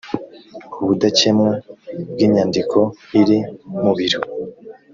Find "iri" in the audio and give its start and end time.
3.21-3.37